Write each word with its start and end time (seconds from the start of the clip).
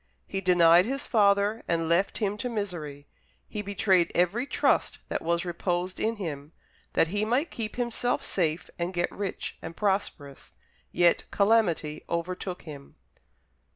He 0.25 0.41
denied 0.41 0.85
his 0.87 1.05
father, 1.05 1.61
and 1.67 1.87
left 1.87 2.17
him 2.17 2.35
to 2.39 2.49
misery; 2.49 3.05
he 3.47 3.61
betrayed 3.61 4.11
every 4.15 4.47
trust 4.47 4.97
that 5.09 5.21
was 5.21 5.45
reposed 5.45 5.99
in 5.99 6.15
him, 6.15 6.53
that 6.93 7.09
he 7.09 7.23
might 7.23 7.51
keep 7.51 7.75
himself 7.75 8.23
safe 8.23 8.67
and 8.79 8.95
get 8.95 9.11
rich 9.11 9.59
and 9.61 9.77
prosperous. 9.77 10.53
Yet 10.91 11.25
calamity 11.29 12.03
overtook 12.09 12.63
him." 12.63 12.95